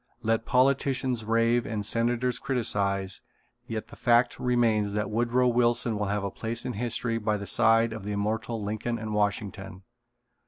Let 0.23 0.47
politicians 0.47 1.23
rave 1.25 1.67
and 1.67 1.85
senators 1.85 2.39
criticize, 2.39 3.21
yet 3.67 3.89
the 3.89 3.95
fact 3.95 4.39
remains 4.39 4.93
that 4.93 5.11
Woodrow 5.11 5.47
Wilson 5.47 5.95
will 5.99 6.07
have 6.07 6.23
a 6.23 6.31
place 6.31 6.65
in 6.65 6.73
history 6.73 7.19
by 7.19 7.37
the 7.37 7.45
side 7.45 7.93
of 7.93 8.03
the 8.03 8.13
immortal 8.13 8.63
Lincoln 8.63 8.97
and 8.97 9.13
Washington. 9.13 9.83